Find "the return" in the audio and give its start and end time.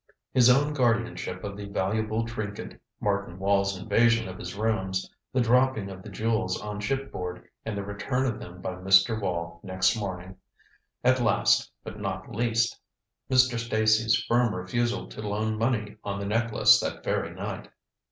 7.77-8.25